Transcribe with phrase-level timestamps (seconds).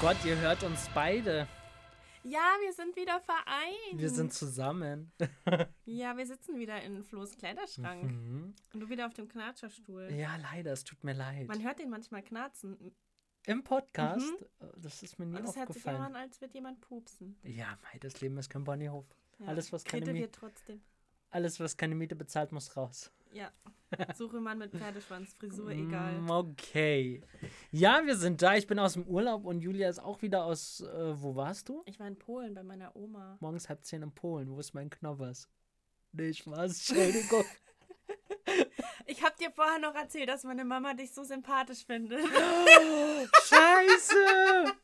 [0.00, 1.48] Gott, ihr hört uns beide.
[2.24, 3.94] Ja, wir sind wieder vereint.
[4.00, 5.12] Wir sind zusammen.
[5.86, 8.04] Ja, wir sitzen wieder in Flo's Kleiderschrank.
[8.12, 8.54] Mhm.
[8.74, 10.10] Und du wieder auf dem Knatscherstuhl.
[10.12, 11.48] Ja, leider, es tut mir leid.
[11.48, 12.94] Man hört den manchmal knarzen.
[13.46, 14.66] Im Podcast, Mhm.
[14.66, 16.16] äh, das ist mir nie Und es hört sich immer aufgefallen.
[16.16, 17.38] an, als würde jemand pupsen.
[17.42, 19.06] Ja, mei, das Leben ist kein Ponyhof.
[19.38, 19.46] Ja.
[19.46, 20.82] Alles, was keine Miete- trotzdem.
[21.30, 23.10] Alles, was keine Miete bezahlt, muss raus.
[23.32, 23.50] Ja.
[24.14, 26.20] Suche Mann mit Pferdeschwanz, Frisur, egal.
[26.20, 27.22] Mm, Okay.
[27.70, 28.54] Ja, wir sind da.
[28.56, 30.80] Ich bin aus dem Urlaub und Julia ist auch wieder aus.
[30.80, 31.82] Äh, wo warst du?
[31.86, 33.36] Ich war in Polen bei meiner Oma.
[33.40, 34.50] Morgens halb zehn in Polen.
[34.50, 35.48] Wo ist mein Knoppers?
[36.12, 36.90] Nee, Spaß.
[36.90, 37.44] Entschuldigung.
[39.04, 42.20] Ich hab dir vorher noch erzählt, dass meine Mama dich so sympathisch findet.
[43.44, 44.74] Scheiße!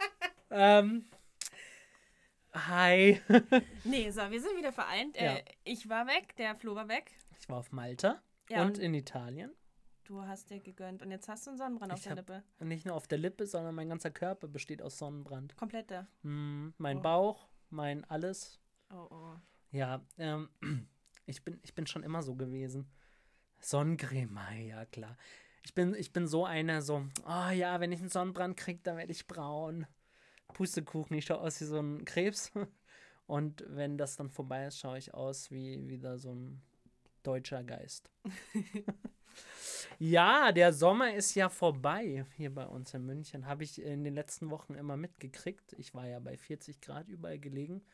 [0.50, 1.04] ähm.
[2.54, 3.20] Hi.
[3.84, 5.16] nee, so, wir sind wieder vereint.
[5.16, 5.36] Ja.
[5.36, 7.10] Äh, ich war weg, der Flo war weg.
[7.38, 9.52] Ich war auf Malta Ja, und und in Italien.
[10.04, 11.02] du hast dir gegönnt.
[11.02, 12.42] Und jetzt hast du einen Sonnenbrand auf Ich der hab- Lippe.
[12.60, 15.56] Nicht nur auf der Lippe, sondern mein ganzer Körper besteht aus Sonnenbrand.
[15.56, 16.06] Komplette.
[16.22, 17.02] Mm, mein Oh.
[17.02, 18.60] Bauch, mein alles.
[18.92, 19.34] Oh, oh.
[19.70, 20.48] Ja, ähm,
[21.26, 22.86] ich bin, ich bin schon immer so gewesen.
[23.60, 25.16] Sonnencreme, ah, ja klar.
[25.64, 28.98] Ich bin, ich bin so einer, so, oh ja, wenn ich einen Sonnenbrand kriege, dann
[28.98, 29.86] werde ich braun.
[30.52, 32.52] Pustekuchen, ich schaue aus wie so ein Krebs.
[33.26, 36.60] Und wenn das dann vorbei ist, schaue ich aus wie wieder so ein
[37.26, 38.10] deutscher Geist.
[39.98, 43.46] ja, der Sommer ist ja vorbei hier bei uns in München.
[43.46, 45.72] Habe ich in den letzten Wochen immer mitgekriegt.
[45.74, 47.84] Ich war ja bei 40 Grad überall gelegen.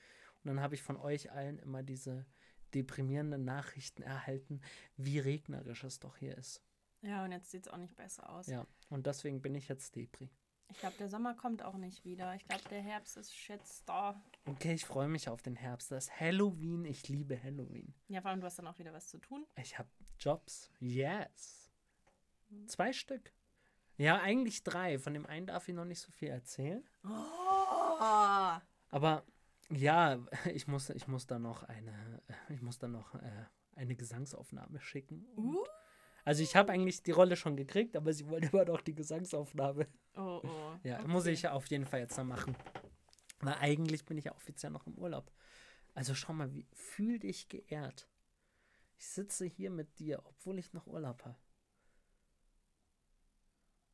[0.43, 2.27] Und dann habe ich von euch allen immer diese
[2.75, 4.61] deprimierenden Nachrichten erhalten,
[4.97, 6.63] wie regnerisch es doch hier ist.
[7.03, 8.47] Ja, und jetzt sieht es auch nicht besser aus.
[8.47, 10.31] Ja, und deswegen bin ich jetzt Depri.
[10.71, 12.35] Ich glaube, der Sommer kommt auch nicht wieder.
[12.35, 14.21] Ich glaube, der Herbst ist jetzt da.
[14.47, 15.91] Okay, ich freue mich auf den Herbst.
[15.91, 16.85] Das ist Halloween.
[16.85, 17.93] Ich liebe Halloween.
[18.09, 19.47] Ja, vor allem, du hast dann auch wieder was zu tun.
[19.57, 20.71] Ich habe Jobs.
[20.79, 21.71] Yes.
[22.67, 23.33] Zwei Stück.
[23.97, 24.99] Ja, eigentlich drei.
[24.99, 26.83] Von dem einen darf ich noch nicht so viel erzählen.
[27.05, 28.59] Oh!
[28.91, 29.25] Aber
[29.71, 30.19] ja,
[30.55, 33.47] ich muss, ich muss da noch eine, ich muss da noch äh,
[33.77, 35.27] eine Gesangsaufnahme schicken.
[35.37, 35.65] Uh.
[36.25, 39.87] Also ich habe eigentlich die Rolle schon gekriegt, aber sie wollte immer noch die Gesangsaufnahme.
[40.17, 40.73] Oh, oh.
[40.83, 41.09] Ja, Okay.
[41.09, 42.57] muss ich ja auf jeden Fall jetzt noch machen.
[43.41, 45.31] Weil eigentlich bin ich ja offiziell noch im Urlaub.
[45.95, 48.09] Also schau mal, wie fühl dich geehrt.
[48.99, 51.37] Ich sitze hier mit dir, obwohl ich noch Urlaub habe.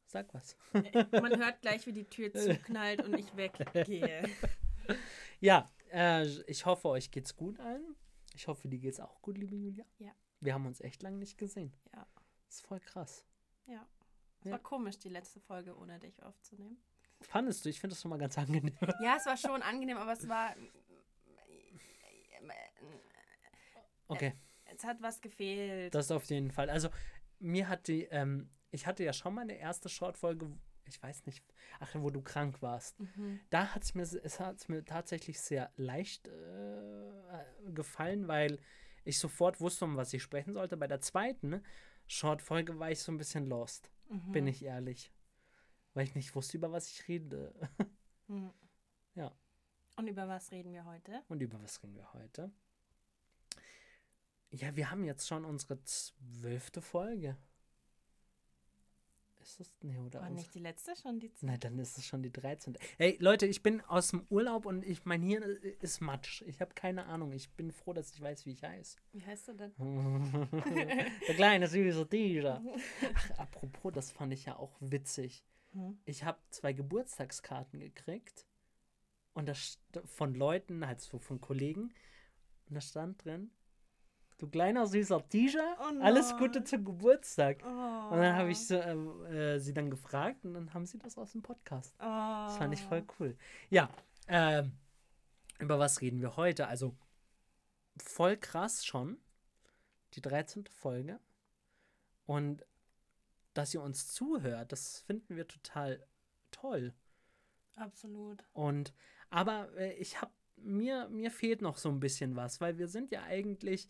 [0.07, 0.57] Sag was.
[0.73, 4.29] Man hört gleich, wie die Tür zuknallt und ich weggehe.
[5.41, 7.97] Ja, äh, ich hoffe, euch geht's gut allen.
[8.35, 9.85] Ich hoffe, dir geht's auch gut, liebe Julia.
[9.99, 10.13] Ja.
[10.41, 11.73] Wir haben uns echt lange nicht gesehen.
[11.95, 12.07] Ja.
[12.47, 13.25] Das ist voll krass.
[13.67, 13.87] Ja.
[14.41, 14.53] Es Ja.
[14.53, 16.79] war komisch, die letzte Folge ohne dich aufzunehmen.
[17.23, 17.69] Fandest du?
[17.71, 18.77] Ich finde das schon mal ganz angenehm.
[19.03, 20.55] Ja, es war schon angenehm, aber es war.
[24.09, 24.35] Okay.
[24.67, 25.95] Es hat was gefehlt.
[25.95, 26.71] Das auf jeden Fall.
[26.71, 26.89] Also,
[27.39, 30.53] mir hat die, ähm, ich hatte ja schon mal eine erste Short-Folge,
[30.85, 31.45] ich weiß nicht,
[31.81, 32.99] ach, wo du krank warst.
[33.01, 33.41] Mhm.
[33.51, 38.61] Da hat es mir, es hat's mir tatsächlich sehr leicht äh, gefallen, weil
[39.07, 40.77] ich sofort wusste, um was ich sprechen sollte.
[40.77, 41.63] Bei der zweiten
[42.07, 44.33] Short-Folge war ich so ein bisschen lost, Mhm.
[44.33, 45.13] bin ich ehrlich.
[45.95, 47.55] Weil ich nicht wusste, über was ich rede.
[48.29, 48.53] Mhm.
[49.15, 49.33] Ja.
[49.97, 51.23] Und über was reden wir heute?
[51.29, 52.51] Und über was reden wir heute?
[54.51, 57.37] Ja, wir haben jetzt schon unsere zwölfte Folge.
[59.47, 59.73] Ist das?
[59.81, 60.21] Nee, oder?
[60.21, 62.77] War nicht die letzte schon die Nein, dann ist es schon die 13.
[62.99, 65.45] Hey, Leute, ich bin aus dem Urlaub und ich, mein Hirn
[65.81, 66.43] ist matsch.
[66.47, 67.31] Ich habe keine Ahnung.
[67.31, 68.99] Ich bin froh, dass ich weiß, wie ich heiße.
[69.13, 69.73] Wie heißt du denn?
[71.29, 72.61] Der kleine süße Tiger.
[73.15, 75.45] Ach, apropos, das fand ich ja auch witzig.
[75.75, 75.97] Hm.
[76.07, 78.47] Ich habe zwei Geburtstagskarten gekriegt
[79.33, 81.95] und das von Leuten, halt so von Kollegen.
[82.69, 83.53] Und da stand drin,
[84.39, 86.37] du kleiner süßer Tiger, Oh alles.
[86.37, 87.63] Gute zum Geburtstag.
[87.65, 88.15] Oh.
[88.15, 91.17] Und dann habe ich so, äh, äh, sie dann gefragt und dann haben sie das
[91.19, 91.95] aus dem Podcast.
[91.99, 92.05] Oh.
[92.05, 93.37] Das fand ich voll cool.
[93.71, 93.91] Ja,
[94.29, 94.73] ähm,
[95.59, 96.67] über was reden wir heute?
[96.67, 96.95] Also,
[97.97, 99.19] voll krass schon.
[100.15, 100.67] Die 13.
[100.67, 101.21] Folge.
[102.27, 102.65] Und
[103.55, 106.07] dass ihr uns zuhört, das finden wir total
[106.51, 106.95] toll.
[107.77, 108.45] Absolut.
[108.53, 108.93] Und,
[109.31, 113.13] aber äh, ich habe, mir, mir fehlt noch so ein bisschen was, weil wir sind
[113.13, 113.89] ja eigentlich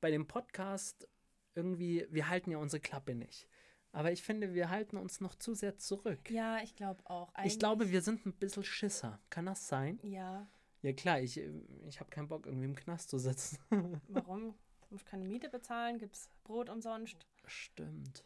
[0.00, 1.08] bei dem Podcast
[1.54, 3.48] irgendwie, wir halten ja unsere Klappe nicht.
[3.92, 6.30] Aber ich finde, wir halten uns noch zu sehr zurück.
[6.30, 7.32] Ja, ich glaube auch.
[7.44, 9.20] Ich glaube, wir sind ein bisschen Schisser.
[9.30, 9.98] Kann das sein?
[10.02, 10.46] Ja,
[10.82, 11.50] Ja klar, ich, äh,
[11.86, 13.58] ich habe keinen Bock, irgendwie im Knast zu sitzen.
[14.08, 14.54] warum?
[14.82, 17.26] Du musst keine Miete bezahlen, gibt's Brot umsonst.
[17.46, 18.24] stimmt.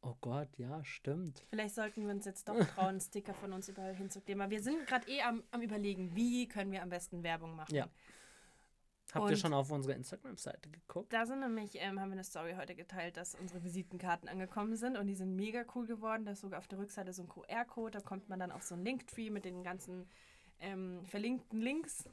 [0.00, 1.44] Oh Gott, ja, stimmt.
[1.50, 4.40] Vielleicht sollten wir uns jetzt doch trauen, Sticker von uns überall hinzukleben.
[4.40, 7.74] Aber wir sind gerade eh am, am überlegen, wie können wir am besten Werbung machen.
[7.74, 7.88] Ja.
[9.14, 11.12] Habt ihr Und- schon auf unsere Instagram-Seite geguckt?
[11.12, 14.98] Da sind nämlich, ähm, haben wir eine Story heute geteilt, dass unsere Visitenkarten angekommen sind
[14.98, 16.24] und die sind mega cool geworden.
[16.26, 18.74] Da ist sogar auf der Rückseite so ein QR-Code, da kommt man dann auf so
[18.74, 20.06] ein Linktree mit den ganzen
[20.60, 22.08] ähm, verlinkten Links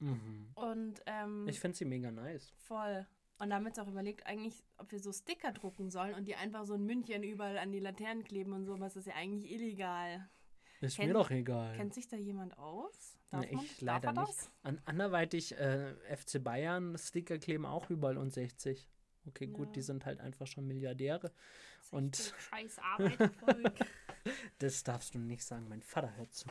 [0.00, 0.48] Mhm.
[0.54, 2.52] und ähm, Ich finde sie mega nice.
[2.58, 3.06] voll.
[3.40, 6.74] Und damit auch überlegt, eigentlich, ob wir so Sticker drucken sollen und die einfach so
[6.74, 10.28] in München überall an die Laternen kleben und so, es ist ja eigentlich illegal.
[10.80, 11.76] Ist Kennt- mir doch egal.
[11.76, 13.18] Kennt sich da jemand aus?
[13.30, 14.28] Darf Nee, man, ich darf leider er nicht.
[14.28, 14.50] das?
[14.62, 18.88] An, anderweitig äh, FC Bayern Sticker kleben auch überall und 60.
[19.26, 19.72] Okay, gut, Ja.
[19.72, 21.32] die sind halt einfach schon Milliardäre.
[21.90, 23.74] Und- 60 scheiß Arbeitervolk.
[24.58, 26.48] Das darfst du nicht sagen, mein Vater hört zu.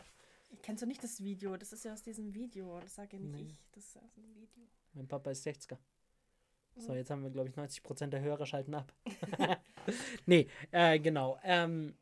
[0.64, 1.58] Kennst du nicht das Video?
[1.58, 2.80] Das ist ja aus diesem Video.
[2.80, 3.42] Das sage ja nicht Nee.
[3.52, 3.64] ich.
[3.74, 4.64] Das ist aus dem Video.
[4.94, 5.78] Mein Papa ist 60er.
[6.78, 6.98] So, Mhm.
[6.98, 8.92] jetzt haben wir, glaube ich, 90% der Hörer schalten ab.
[10.26, 11.38] nee, äh, genau.
[11.44, 11.96] Ähm,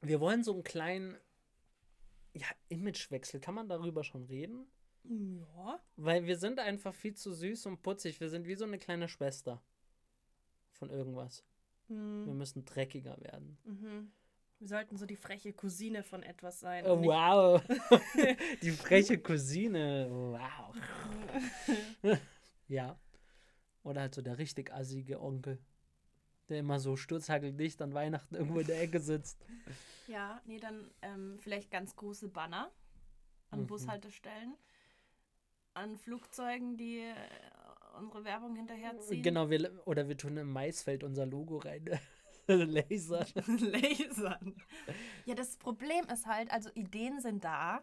[0.00, 1.16] wir wollen so einen kleinen
[2.34, 3.40] ja, Imagewechsel.
[3.40, 4.66] Kann man darüber schon reden?
[5.04, 5.80] Ja.
[5.96, 8.20] Weil wir sind einfach viel zu süß und putzig.
[8.20, 9.62] Wir sind wie so eine kleine Schwester
[10.72, 11.44] von irgendwas.
[11.88, 12.38] Wir Hm.
[12.38, 13.58] müssen dreckiger werden.
[13.64, 14.12] Mhm.
[14.58, 16.86] Wir sollten so die freche Cousine von etwas sein.
[16.86, 17.60] Oh, wow.
[18.62, 20.08] Die freche Cousine.
[20.10, 20.74] Wow.
[22.68, 22.98] ja.
[23.82, 25.58] Oder halt so der richtig assige Onkel.
[26.48, 29.38] Der immer so sturzhageldicht an Weihnachten irgendwo in der Ecke sitzt.
[30.06, 32.70] Ja, nee, dann ähm, vielleicht ganz große Banner
[33.48, 33.66] an Mhm.
[33.68, 34.54] Bushaltestellen,
[35.72, 37.14] an Flugzeugen, die äh,
[37.98, 39.22] unsere Werbung hinterherziehen.
[39.22, 41.88] Genau, wir, oder wir tun im Maisfeld unser Logo rein.
[42.46, 43.26] Laser.
[43.46, 44.54] Lasern.
[45.24, 47.80] Ja, das Problem ist halt, also Ideen sind da,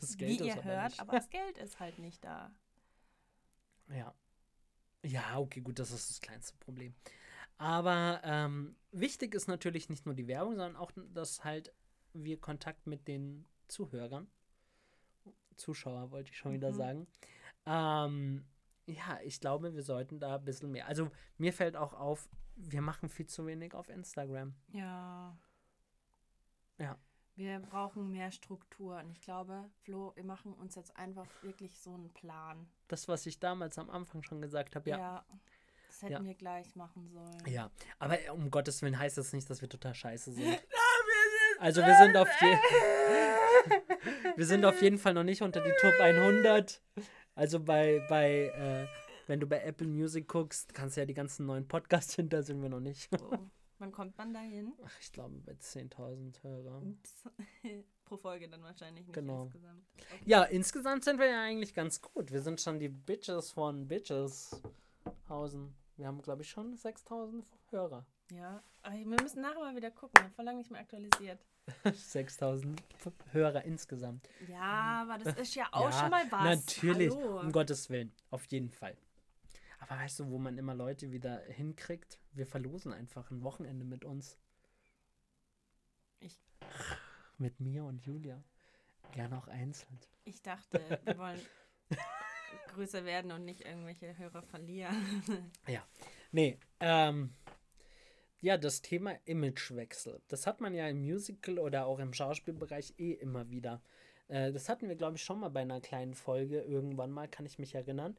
[0.00, 1.00] Das wie Geld ist ihr aber hört, nicht.
[1.00, 2.50] aber das Geld ist halt nicht da.
[3.94, 4.12] Ja.
[5.04, 6.96] Ja, okay, gut, das ist das kleinste Problem.
[7.60, 11.74] Aber ähm, wichtig ist natürlich nicht nur die Werbung, sondern auch, dass halt
[12.14, 14.30] wir Kontakt mit den Zuhörern,
[15.56, 16.74] Zuschauer wollte ich schon wieder Mhm.
[16.74, 17.06] sagen.
[17.66, 18.46] Ähm,
[18.86, 20.86] ja, ich glaube, wir sollten da ein bisschen mehr.
[20.86, 24.54] Also mir fällt auch auf, wir machen viel zu wenig auf Instagram.
[24.72, 25.38] Ja.
[26.78, 26.98] Ja.
[27.36, 28.96] Wir brauchen mehr Struktur.
[28.96, 32.66] Und ich glaube, Flo, wir machen uns jetzt einfach wirklich so einen Plan.
[32.88, 35.26] Das, was ich damals am Anfang schon gesagt habe, ja.
[36.00, 36.28] Das hätten Ja.
[36.28, 37.42] wir gleich machen sollen.
[37.46, 40.46] Ja, aber um Gottes Willen heißt das nicht, dass wir total scheiße sind.
[41.58, 42.26] Also wir sind auf
[44.36, 46.80] wir sind auf jeden Fall noch nicht unter die Top 100.
[47.34, 48.86] Also bei bei äh,
[49.26, 52.62] wenn du bei Apple Music guckst, kannst du ja die ganzen neuen Podcasts hinter sind
[52.62, 53.10] wir noch nicht.
[53.20, 53.36] Oh.
[53.78, 54.72] Wann kommt man da hin?
[54.84, 56.82] Ach, ich glaube bei 10.000 Hörer.
[58.06, 59.44] Pro Folge dann wahrscheinlich nicht Genau.
[59.44, 59.84] insgesamt.
[59.98, 60.20] Okay.
[60.24, 62.32] Ja, insgesamt sind wir ja eigentlich ganz gut.
[62.32, 64.60] Wir sind schon die Bitches von Bitches
[65.28, 65.74] Hausen.
[66.00, 68.06] Wir haben glaube ich schon 6.000 Hörer.
[68.32, 70.12] Ja, wir müssen nachher mal wieder gucken.
[70.16, 71.44] Ich habe vor lange nicht mehr aktualisiert.
[71.84, 72.78] 6.000
[73.32, 74.26] Hörer insgesamt.
[74.48, 76.66] Ja, aber das ist ja auch Ja, schon mal was.
[76.66, 77.40] Natürlich, Hallo.
[77.40, 78.96] um Gottes Willen, auf jeden Fall.
[79.80, 82.18] Aber weißt du, wo man immer Leute wieder hinkriegt?
[82.32, 84.38] Wir verlosen einfach ein Wochenende mit uns.
[86.20, 86.40] Ich-
[87.36, 88.42] Mit mir und Julia.
[89.12, 90.00] Gerne auch einzeln.
[90.24, 91.40] Ich dachte, wir wollen
[92.68, 94.94] größer werden und nicht irgendwelche Hörer verlieren.
[96.32, 97.34] Nee, ähm,
[98.40, 100.22] ja, das Thema Imagewechsel.
[100.28, 103.82] Das hat man ja im Musical oder auch im Schauspielbereich eh immer wieder.
[104.28, 107.46] Äh, das hatten wir, glaube ich, schon mal bei einer kleinen Folge irgendwann mal, kann
[107.46, 108.16] ich mich erinnern.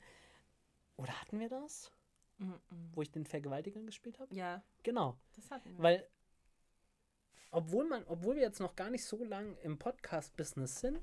[0.97, 1.89] Oder hatten wir das?
[2.37, 2.59] Mhm.
[2.93, 4.35] Wo ich den Vergewaltiger gespielt habe?
[4.35, 5.17] ja, Genau.
[5.37, 5.81] das hatten wir.
[5.81, 6.07] Weil,
[7.49, 10.99] obwohl man, obwohl wir jetzt noch gar nicht so lang im Podcast-Business sind,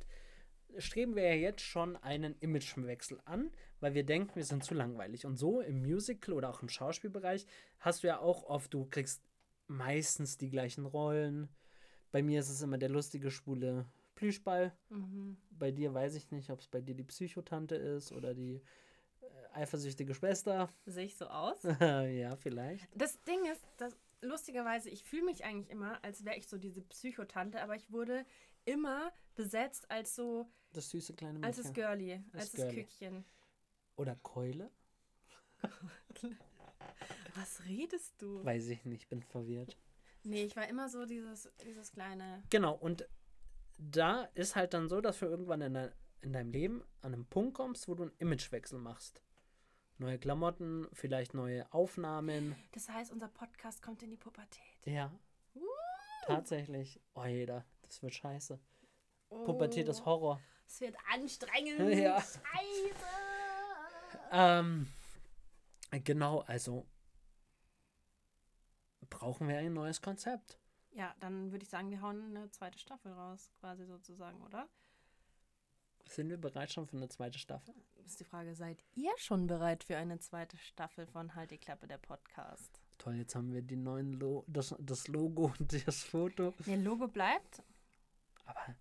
[0.79, 5.27] streben wir ja jetzt schon einen Imagewechsel an, weil wir denken, wir sind zu langweilig.
[5.27, 7.47] Und so im Musical oder auch im Schauspielbereich
[7.81, 9.23] hast du ja auch oft, du kriegst
[9.67, 11.49] meistens die gleichen Rollen.
[12.11, 14.73] Bei mir ist es immer der lustige, schwule Plüschball.
[14.89, 15.37] mhm.
[15.51, 18.61] Bei dir weiß ich nicht, ob es bei dir die Psychotante ist oder die
[19.21, 20.69] äh, eifersüchtige Schwester.
[20.87, 21.63] Sehe ich so aus?
[21.81, 22.89] ja, vielleicht.
[22.95, 26.83] Das Ding ist, dass lustigerweise, ich fühle mich eigentlich immer, als wäre ich so diese
[26.83, 28.25] Psychotante, aber ich wurde
[28.69, 31.45] immer besetzt als so, Das süße kleine Mädchen.
[31.47, 32.83] als das Girlie, Das als das Girlie.
[32.85, 33.25] Kückchen.
[33.97, 34.71] Oder Keule?
[37.35, 38.45] Was redest du?
[38.45, 39.77] Weiß ich nicht, bin verwirrt.
[40.25, 42.43] Nee, ich war immer so dieses, dieses kleine.
[42.51, 43.09] Genau, und
[43.79, 47.27] da ist halt dann so, dass du irgendwann in, dein, in deinem Leben an einen
[47.27, 49.23] Punkt kommst, wo du einen Imagewechsel machst.
[49.99, 52.55] Neue Klamotten, vielleicht neue Aufnahmen.
[52.73, 54.63] Das heißt, unser Podcast kommt in die Pubertät.
[54.85, 55.13] Ja,
[55.55, 55.61] Uh,
[56.27, 57.01] tatsächlich.
[57.15, 58.59] Oh, jeder, das wird scheiße.
[59.30, 60.40] oh, Pubertät ist Horror.
[60.66, 61.80] Es wird anstrengend.
[61.99, 62.21] Ja.
[62.21, 62.38] Scheiße.
[64.30, 64.88] Ähm,
[66.04, 66.87] genau, also
[69.09, 70.59] brauchen wir ein neues Konzept.
[70.92, 74.68] Ja, dann würde ich sagen, wir hauen eine zweite Staffel raus, quasi sozusagen, oder?
[76.07, 77.75] Sind wir bereit schon für eine zweite Staffel?
[78.04, 81.87] Ist die Frage, seid ihr schon bereit für eine zweite Staffel von Halt die Klappe,
[81.87, 82.80] der Podcast?
[82.97, 86.54] Toll, jetzt haben wir die neuen Lo das, das Logo und das Foto.
[86.66, 87.62] Ihr Logo bleibt.
[88.49, 88.75] Aber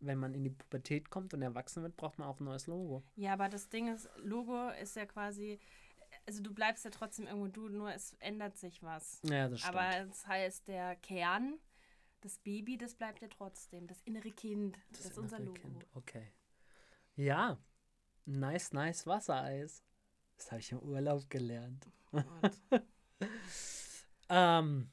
[0.00, 3.02] wenn man in die Pubertät kommt und erwachsen wird, braucht man auch ein neues Logo.
[3.16, 5.58] Ja, aber das Ding ist, Logo ist ja quasi,
[6.26, 9.20] also du bleibst ja trotzdem irgendwo du, nur es ändert sich was.
[9.24, 9.76] Ja, das stimmt.
[9.76, 11.58] Aber das heißt, der Kern,
[12.20, 13.86] das Baby, das bleibt ja trotzdem.
[13.86, 15.54] Das innere Kind, das, ist unser Logo.
[15.54, 16.32] Kind, Okay.
[17.14, 17.58] Ja,
[18.24, 19.84] nice, nice Wassereis.
[20.36, 21.86] Das habe ich im Urlaub gelernt.
[22.10, 22.26] Und
[24.34, 24.88] Ähm,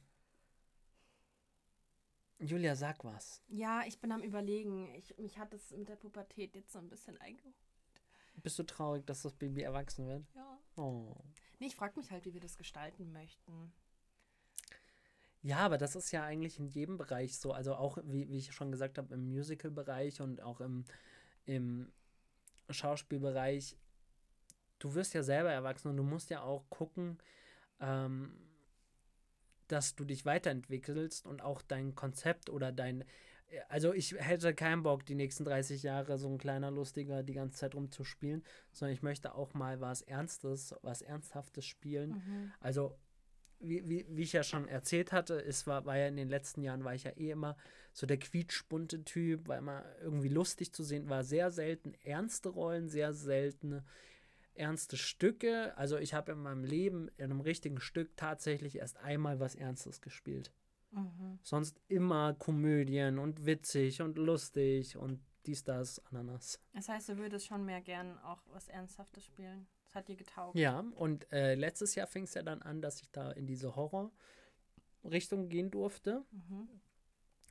[2.40, 3.42] Julia, sag was.
[3.48, 4.94] ja, ich bin am überlegen.
[4.94, 7.54] Ich, mich hat es mit der Pubertät jetzt so ein bisschen eingeholt.
[8.42, 10.24] Bist du traurig, dass das Baby erwachsen wird?
[10.34, 10.58] Ja.
[10.76, 11.14] Oh.
[11.58, 13.72] Nee, ich frage mich halt, wie wir das gestalten möchten.
[15.42, 17.52] Ja, aber das ist ja eigentlich in jedem Bereich so.
[17.52, 20.84] Also auch, wie, wie ich schon gesagt habe, im Musical-Bereich und auch im,
[21.44, 21.92] im
[22.70, 23.76] Schauspielbereich.
[24.78, 27.18] Du wirst ja selber erwachsen und du musst ja auch gucken,
[27.80, 28.34] ähm,
[29.72, 33.04] dass du dich weiterentwickelst und auch dein Konzept oder dein.
[33.68, 37.58] Also ich hätte keinen Bock, die nächsten 30 Jahre so ein kleiner Lustiger die ganze
[37.58, 42.10] Zeit rumzuspielen, sondern ich möchte auch mal was Ernstes, was Ernsthaftes spielen.
[42.10, 42.52] Mhm.
[42.60, 42.96] Also,
[43.58, 46.62] wie, wie, wie ich ja schon erzählt hatte, es war, war ja in den letzten
[46.62, 47.56] Jahren, war ich ja eh immer
[47.92, 52.88] so der quietschbunte Typ, war immer irgendwie lustig zu sehen, war sehr selten ernste Rollen,
[52.88, 53.82] sehr selten
[54.54, 55.76] ernste Stücke.
[55.76, 60.00] Also ich habe in meinem Leben in einem richtigen Stück tatsächlich erst einmal was Ernstes
[60.00, 60.52] gespielt.
[60.92, 61.38] Mhm.
[61.42, 66.60] Sonst immer Komödien und witzig und lustig und dies, das, Ananas.
[66.74, 69.66] Das heißt, du würdest schon mehr gern auch was Ernsthaftes spielen.
[69.84, 70.58] Das hat dir getaugt.
[70.58, 73.74] Ja, und äh, letztes Jahr fing es ja dann an, dass ich da in diese
[73.74, 76.24] Horror-Richtung gehen durfte.
[76.30, 76.68] Mhm.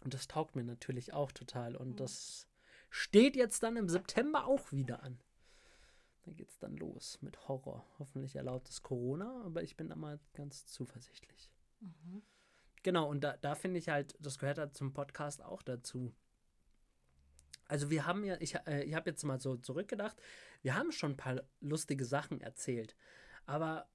[0.03, 1.75] Und das taugt mir natürlich auch total.
[1.75, 1.95] Und Mhm.
[1.97, 2.47] das
[2.89, 5.19] steht jetzt dann im September auch wieder an.
[6.35, 7.85] Geht es dann los mit Horror.
[7.97, 11.51] Hoffentlich erlaubt es Corona, aber ich bin da mal ganz zuversichtlich.
[11.79, 12.21] Mhm.
[12.83, 16.13] Genau, und da, da finde ich halt, das gehört halt zum Podcast auch dazu.
[17.65, 20.17] Also wir haben ja, ich, äh, ich habe jetzt mal so zurückgedacht,
[20.61, 22.95] wir haben schon ein paar lustige Sachen erzählt,
[23.45, 23.89] aber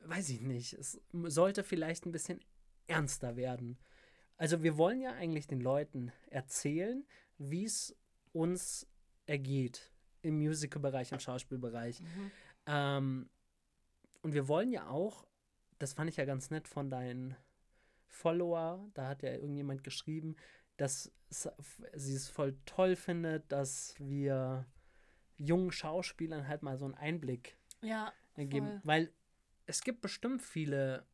[0.00, 2.40] weiß ich nicht, es sollte vielleicht ein bisschen
[2.86, 3.78] ernster werden.
[4.36, 7.06] Also wir wollen ja eigentlich den Leuten erzählen,
[7.38, 7.96] wie es
[8.32, 8.86] uns
[9.26, 9.93] ergeht
[10.24, 12.00] im Musical-Bereich, im Schauspielbereich.
[12.00, 12.30] Mhm.
[12.66, 13.30] Ähm,
[14.22, 15.26] und wir wollen ja auch,
[15.78, 17.36] das fand ich ja ganz nett von deinen
[18.08, 20.36] Follower, da hat ja irgendjemand geschrieben,
[20.76, 24.66] dass sie es voll toll findet, dass wir
[25.36, 28.66] jungen Schauspielern halt mal so einen Einblick Ja, geben.
[28.66, 28.80] Voll.
[28.84, 29.12] Weil
[29.66, 31.06] es gibt bestimmt viele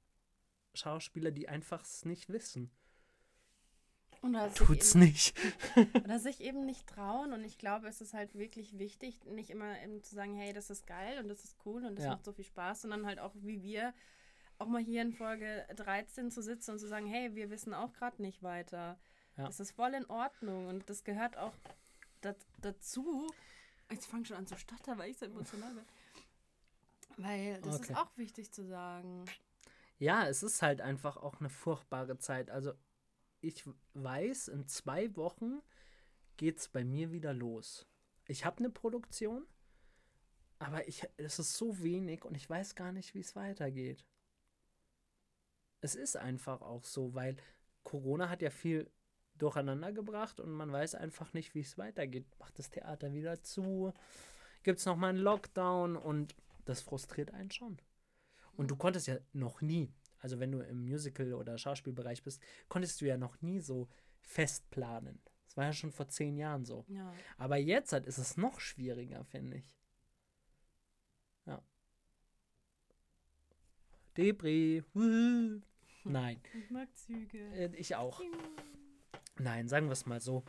[0.74, 2.70] Schauspieler, die einfach es nicht wissen.
[4.22, 5.34] Oder Tut's eben, nicht.
[6.04, 7.32] oder sich eben nicht trauen.
[7.32, 10.68] Und ich glaube, es ist halt wirklich wichtig, nicht immer eben zu sagen, hey, das
[10.70, 12.10] ist geil und das ist cool und das Ja.
[12.12, 13.94] macht so viel Spaß, sondern halt auch wie wir
[14.58, 17.92] auch mal hier in Folge 13 zu sitzen und zu sagen, hey, wir wissen auch
[17.94, 18.98] gerade nicht weiter.
[19.38, 19.46] Ja.
[19.46, 21.54] Das ist voll in Ordnung und das gehört auch
[22.20, 23.26] da, dazu.
[23.90, 25.84] Jetzt fange schon an zu stottern, weil ich so emotional bin.
[27.16, 27.92] Weil das Okay.
[27.92, 29.24] ist auch wichtig zu sagen.
[29.98, 32.50] Ja, es ist halt einfach auch eine furchtbare Zeit.
[32.50, 32.72] Also
[33.40, 35.60] ich weiß, in zwei Wochen
[36.36, 37.86] geht es bei mir wieder los.
[38.26, 39.46] Ich habe eine Produktion,
[40.58, 44.06] aber ich, es ist so wenig und ich weiß gar nicht, wie es weitergeht.
[45.80, 47.36] Es ist einfach auch so, weil
[47.82, 48.90] Corona hat ja viel
[49.34, 52.26] durcheinander gebracht und man weiß einfach nicht, wie es weitergeht.
[52.38, 53.92] Macht das Theater wieder zu?
[54.62, 55.96] Gibt es nochmal einen Lockdown?
[55.96, 56.34] Und
[56.66, 57.78] das frustriert einen schon.
[58.52, 63.00] Und du konntest ja noch nie, also wenn du im Musical- oder Schauspielbereich bist, konntest
[63.00, 63.88] du ja noch nie so
[64.20, 65.20] fest planen.
[65.46, 66.84] Das war ja schon vor zehn Jahren so.
[66.88, 67.12] Ja.
[67.36, 69.76] Aber jetzt halt ist es noch schwieriger, finde ich.
[71.46, 71.60] Ja.
[74.16, 74.84] Debris.
[74.94, 75.60] wuhu.
[76.04, 77.38] Nein, Ich mag Züge.
[77.52, 78.22] äh, ich auch.
[79.38, 80.44] Nein, sagen wir es mal so.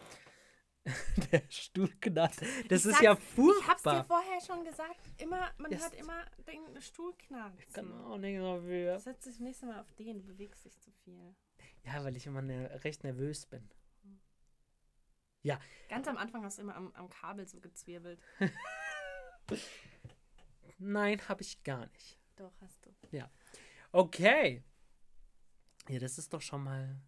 [1.32, 2.42] Der Stuhl knallt.
[2.70, 4.06] Das Ich ist ja sag's- Ich hab's dir furchtbar.
[4.06, 5.00] vorher schon gesagt.
[5.22, 5.82] Immer, man Yes.
[5.84, 7.60] hört immer den Stuhl knarzen.
[7.60, 9.00] Ich kann auch nicht viel.
[9.00, 11.36] Setz dich das nächste Mal auf den, du bewegst dich zu viel.
[11.84, 13.70] Ja, weil ich immer ne, recht nervös bin.
[15.90, 18.20] Ganz am Anfang hast du immer am, am Kabel so gezwirbelt.
[20.78, 22.18] Nein, habe ich gar nicht.
[22.36, 22.92] Doch, hast du.
[23.92, 24.64] Okay.
[25.90, 27.02] Ja, das ist doch schon mal.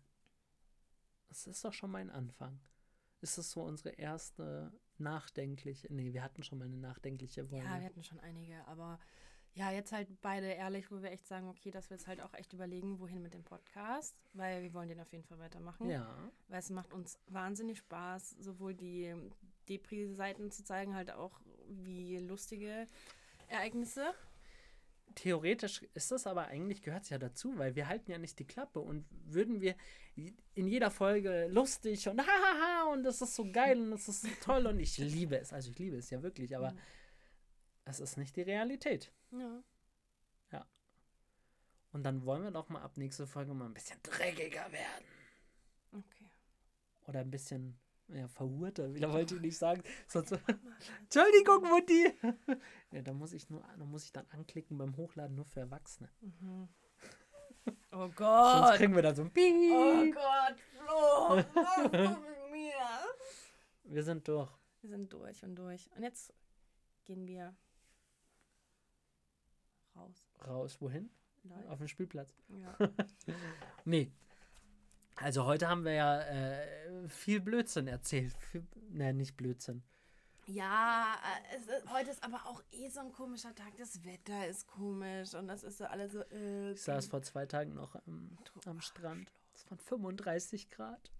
[1.30, 2.60] Das ist doch schon mal ein Anfang.
[3.24, 5.92] Ist das so unsere erste nachdenkliche.
[5.92, 7.66] Nee, wir hatten schon mal eine nachdenkliche Folge.
[7.66, 9.00] Ja, wir hatten schon einige, aber
[9.56, 12.34] ja, jetzt halt beide ehrlich, wo wir echt sagen, okay, dass wir jetzt halt auch
[12.34, 15.90] echt überlegen, wohin mit dem Podcast, weil wir wollen den auf jeden Fall weitermachen.
[15.90, 16.32] ja.
[16.48, 19.16] Weil es macht uns wahnsinnig Spaß, sowohl die,
[19.70, 22.88] Depri-Seiten zu zeigen, halt auch wie lustige
[23.48, 24.14] Ereignisse.
[25.16, 28.48] Theoretisch ist das aber eigentlich, gehört es ja dazu, weil wir halten ja nicht die
[28.48, 29.76] Klappe und würden wir
[30.56, 34.30] in jeder Folge lustig und hahaha und das ist so geil und das ist so
[34.42, 36.80] toll und ich liebe es, also ich liebe es ja wirklich, aber Mhm.
[37.86, 39.12] es ist nicht die Realität.
[39.32, 39.64] Ja.
[41.92, 45.06] Und dann wollen wir doch mal ab nächste Folge mal ein bisschen dreckiger werden.
[45.92, 46.28] Okay.
[47.06, 49.84] Oder ein bisschen ja, verhurter, wieder wollte ich nicht sagen.
[50.08, 50.32] Sonst,
[51.02, 52.12] Entschuldigung, Mutti!
[52.92, 56.10] ja, da muss ich nur, da muss ich dann anklicken beim Hochladen nur für Erwachsene.
[56.22, 56.68] Mhm.
[57.92, 58.76] Oh Sonst Gott.
[58.78, 60.16] kriegen wir da so ein Oh Piep.
[60.16, 61.44] Gott, Flo.
[61.54, 62.74] Was ist mit mir?
[63.84, 64.50] Wir sind durch.
[64.82, 65.90] Wir sind durch und durch.
[65.96, 66.34] Und jetzt
[67.06, 67.56] gehen wir
[69.96, 70.28] raus.
[70.48, 71.10] Raus, wohin?
[71.44, 71.70] Live.
[71.70, 72.34] Auf den Spielplatz.
[72.50, 72.78] Ja.
[73.86, 74.12] Nee.
[75.18, 78.34] Also heute haben wir ja äh, viel Blödsinn erzählt.
[78.52, 79.84] Viel, ne, nicht Blödsinn.
[80.48, 81.16] Ja,
[81.52, 83.76] äh, ist, heute ist aber auch eh so ein komischer Tag.
[83.78, 86.22] Das Wetter ist komisch und das ist so alles so.
[86.32, 89.32] Äh, Ich saß vor zwei Tagen noch am, am Strand.
[89.54, 91.12] Es waren 35 Grad.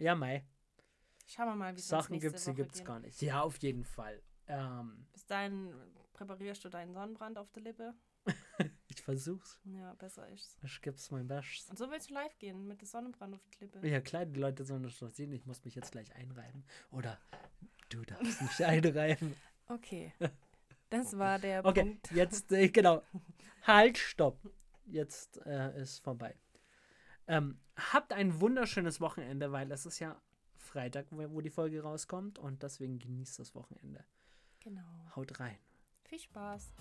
[0.00, 0.44] Ja, Mai.
[1.26, 2.86] Schauen wir mal, wie es Sachen die Woche gibt's geht.
[2.86, 3.20] gar nicht.
[3.22, 4.20] Ja, auf jeden Fall.
[4.48, 5.72] Ähm, Bis dahin
[6.12, 7.94] präparierst du deinen Sonnenbrand auf der Lippe.
[8.88, 9.60] ich versuch's.
[9.64, 10.58] Ja, besser ist's.
[10.62, 11.70] Ich gib's mein Bestes.
[11.70, 13.86] Und so willst du live gehen mit dem Sonnenbrand auf der Lippe.
[13.88, 15.32] Ja, klar, die Leute sollen das doch sehen.
[15.32, 16.64] Ich muss mich jetzt gleich einreiben.
[16.90, 17.18] Oder
[17.90, 19.36] du darfst mich einreiben.
[19.68, 20.12] Okay.
[20.92, 22.10] Das war der Okay, Punkt.
[22.10, 23.04] jetzt, äh, genau.
[23.62, 24.40] Halt, stopp.
[24.86, 26.34] Jetzt äh, ist vorbei.
[27.30, 30.20] Ähm, habt ein wunderschönes Wochenende, weil es ist ja
[30.56, 34.04] Freitag, wo wo die Folge rauskommt und deswegen genießt das Wochenende.
[34.58, 34.82] Genau.
[35.14, 35.56] Haut rein.
[36.02, 36.72] Viel Spaß.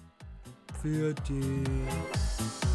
[0.81, 2.68] Für dich.